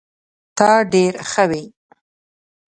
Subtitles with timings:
[0.57, 1.63] تا ډير ښه وي